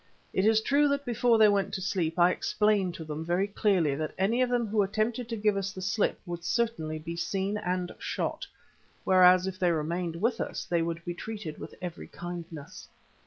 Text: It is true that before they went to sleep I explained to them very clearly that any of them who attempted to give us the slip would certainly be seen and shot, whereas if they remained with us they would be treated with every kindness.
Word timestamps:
It 0.33 0.47
is 0.47 0.61
true 0.61 0.87
that 0.87 1.05
before 1.05 1.37
they 1.37 1.47
went 1.47 1.75
to 1.75 1.79
sleep 1.81 2.17
I 2.17 2.31
explained 2.31 2.95
to 2.95 3.03
them 3.05 3.23
very 3.23 3.45
clearly 3.47 3.93
that 3.93 4.15
any 4.17 4.41
of 4.41 4.49
them 4.49 4.65
who 4.65 4.81
attempted 4.81 5.29
to 5.29 5.35
give 5.37 5.55
us 5.55 5.71
the 5.73 5.81
slip 5.83 6.19
would 6.25 6.43
certainly 6.43 6.97
be 6.97 7.15
seen 7.15 7.55
and 7.59 7.91
shot, 7.99 8.47
whereas 9.03 9.45
if 9.45 9.59
they 9.59 9.71
remained 9.71 10.15
with 10.15 10.41
us 10.41 10.65
they 10.65 10.81
would 10.81 11.05
be 11.05 11.13
treated 11.13 11.59
with 11.59 11.75
every 11.83 12.07
kindness. 12.07 12.87